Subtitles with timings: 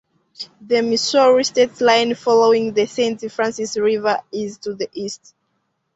[0.61, 5.35] The Missouri state line, following the Saint Francis River, is to the east.